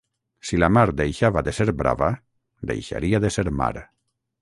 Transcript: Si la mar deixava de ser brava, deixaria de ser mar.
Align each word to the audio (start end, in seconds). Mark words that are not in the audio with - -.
Si 0.51 0.57
la 0.63 0.69
mar 0.77 0.85
deixava 1.01 1.45
de 1.49 1.55
ser 1.59 1.69
brava, 1.83 2.09
deixaria 2.75 3.25
de 3.27 3.35
ser 3.39 3.49
mar. 3.63 3.73